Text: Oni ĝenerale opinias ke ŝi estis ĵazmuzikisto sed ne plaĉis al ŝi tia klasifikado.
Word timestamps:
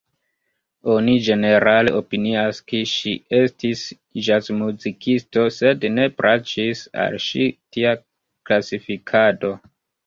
Oni 0.93 1.13
ĝenerale 1.25 1.93
opinias 1.97 2.61
ke 2.71 2.81
ŝi 2.93 3.13
estis 3.41 3.85
ĵazmuzikisto 4.29 5.47
sed 5.61 5.89
ne 6.01 6.11
plaĉis 6.19 6.85
al 7.07 7.23
ŝi 7.29 7.49
tia 7.77 7.95
klasifikado. 7.99 9.59